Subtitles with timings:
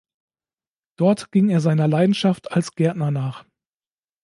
[0.97, 3.45] Dort ging er seiner Leidenschaft als Gärtner nach.